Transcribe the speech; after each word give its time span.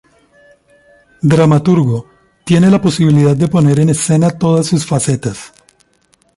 Dramaturgo, 1.21 2.07
tiene 2.43 2.71
la 2.71 2.81
posibilidad 2.81 3.35
de 3.35 3.47
poner 3.47 3.81
en 3.81 3.89
escena 3.89 4.31
todas 4.31 4.65
sus 4.65 4.83
facetas. 4.83 5.53